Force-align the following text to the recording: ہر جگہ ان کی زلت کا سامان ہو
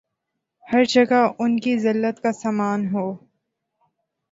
ہر 0.67 0.83
جگہ 0.85 1.21
ان 1.39 1.59
کی 1.59 1.77
زلت 1.77 2.21
کا 2.23 2.31
سامان 2.33 2.87
ہو 2.93 3.05